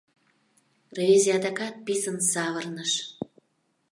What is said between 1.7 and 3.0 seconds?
писын савырныш: